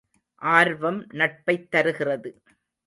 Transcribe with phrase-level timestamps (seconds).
[0.41, 2.31] ஆர்வம் நட்பைத் தருகிறது.